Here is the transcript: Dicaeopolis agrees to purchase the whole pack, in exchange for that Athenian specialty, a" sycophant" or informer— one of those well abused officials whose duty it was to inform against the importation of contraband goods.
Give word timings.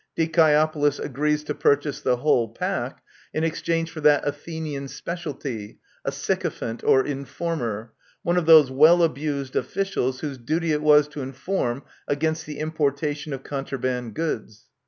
Dicaeopolis 0.17 0.97
agrees 0.97 1.43
to 1.43 1.53
purchase 1.53 2.01
the 2.01 2.15
whole 2.17 2.49
pack, 2.49 3.03
in 3.35 3.43
exchange 3.43 3.91
for 3.91 4.01
that 4.01 4.27
Athenian 4.27 4.87
specialty, 4.87 5.77
a" 6.03 6.11
sycophant" 6.21 6.83
or 6.83 7.05
informer— 7.05 7.93
one 8.23 8.35
of 8.35 8.47
those 8.47 8.71
well 8.71 9.03
abused 9.03 9.55
officials 9.55 10.21
whose 10.21 10.39
duty 10.39 10.71
it 10.71 10.81
was 10.81 11.07
to 11.09 11.21
inform 11.21 11.83
against 12.07 12.47
the 12.47 12.57
importation 12.57 13.31
of 13.31 13.43
contraband 13.43 14.15
goods. 14.15 14.65